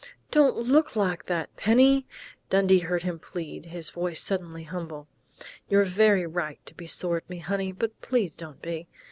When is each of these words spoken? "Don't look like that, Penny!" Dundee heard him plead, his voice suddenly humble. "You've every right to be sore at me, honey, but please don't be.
"Don't 0.31 0.57
look 0.57 0.95
like 0.95 1.27
that, 1.27 1.55
Penny!" 1.55 2.07
Dundee 2.49 2.79
heard 2.79 3.03
him 3.03 3.19
plead, 3.19 3.65
his 3.67 3.91
voice 3.91 4.19
suddenly 4.19 4.63
humble. 4.63 5.07
"You've 5.69 5.99
every 5.99 6.25
right 6.25 6.57
to 6.65 6.73
be 6.73 6.87
sore 6.87 7.17
at 7.17 7.29
me, 7.29 7.37
honey, 7.37 7.71
but 7.71 8.01
please 8.01 8.35
don't 8.35 8.63
be. 8.63 8.87